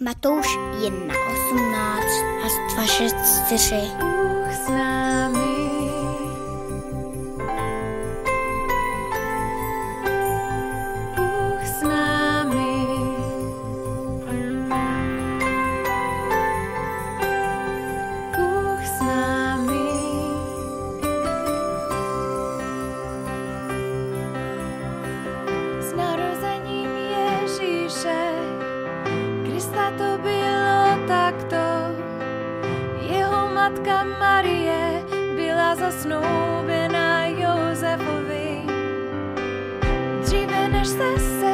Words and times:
Matouš 0.00 0.46
1.18 0.82 1.14
a 2.42 2.46
2.64 2.82 4.13
zda 29.74 29.90
to 29.90 30.18
bylo 30.22 31.06
takto. 31.08 31.64
Jeho 33.00 33.48
matka 33.54 34.04
Marie 34.04 35.02
byla 35.36 35.74
zasnoubená 35.74 37.26
Josefovi. 37.26 38.62
Dříve 40.22 40.68
než 40.68 40.88
se 40.88 41.18
se 41.18 41.53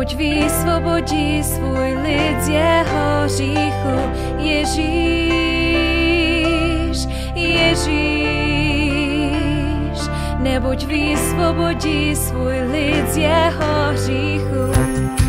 Buď 0.00 0.14
vysvobodí 0.14 1.42
svůj 1.44 1.94
lid 2.02 2.40
z 2.40 2.48
jeho 2.48 3.28
říchu, 3.28 3.96
Ježíš, 4.38 4.88
Ježíš. 7.34 7.90
Nebuď 10.38 10.86
vysvobodí 10.86 12.16
svůj 12.16 12.60
lid 12.72 13.08
z 13.08 13.16
jeho 13.16 13.96
říchu. 14.06 15.19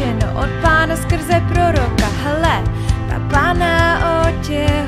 řečeno 0.00 0.32
od 0.34 0.48
pána 0.62 0.96
skrze 0.96 1.42
proroka, 1.48 2.08
hele, 2.24 2.64
ta 3.08 3.20
pána 3.30 3.98
otěž. 4.28 4.79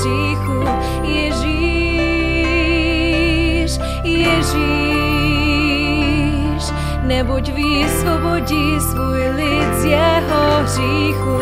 hříchu. 0.00 0.64
Ježíš, 1.02 1.60
Ježíš, 4.04 4.60
neboť 7.02 7.52
vysvobodí 7.52 8.80
svůj 8.80 9.28
lid 9.28 9.74
z 9.78 9.84
jeho 9.84 10.62
hříchu. 10.62 11.39